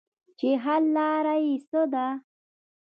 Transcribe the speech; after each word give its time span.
چې 0.37 0.49
حل 0.63 0.83
لاره 0.95 1.35
ئې 1.45 1.55
څۀ 1.67 1.81
ده- 1.93 2.05